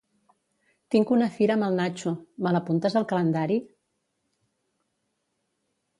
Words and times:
Tinc 0.95 1.11
una 1.15 1.27
fira 1.35 1.57
amb 1.57 1.67
el 1.67 1.77
Natxo; 1.81 2.13
me 2.47 2.55
l'apuntes 2.57 2.99
al 3.03 3.07
calendari? 3.11 3.61